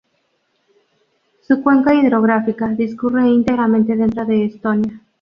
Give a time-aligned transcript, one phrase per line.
[1.43, 4.99] Su cuenca hidrográfica discurre íntegramente dentro de Estonia.